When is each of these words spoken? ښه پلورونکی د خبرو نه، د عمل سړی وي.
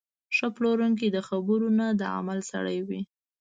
ښه 0.35 0.47
پلورونکی 0.55 1.07
د 1.11 1.17
خبرو 1.27 1.67
نه، 1.79 1.87
د 1.99 2.01
عمل 2.15 2.39
سړی 2.51 2.79
وي. 2.87 3.01